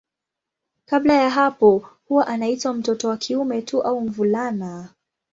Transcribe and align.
Kabla 0.85 1.13
ya 1.13 1.29
hapo 1.29 1.89
huwa 2.07 2.27
anaitwa 2.27 2.73
mtoto 2.73 3.07
wa 3.07 3.17
kiume 3.17 3.61
tu 3.61 3.81
au 3.81 4.01
mvulana. 4.01 4.89